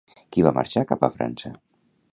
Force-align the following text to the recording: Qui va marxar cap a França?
Qui 0.35 0.45
va 0.47 0.53
marxar 0.55 0.85
cap 0.93 1.07
a 1.07 1.11
França? 1.19 1.53